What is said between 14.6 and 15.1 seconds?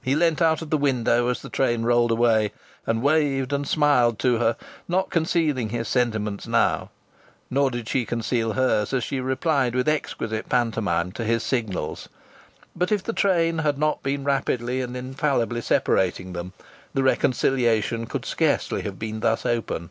and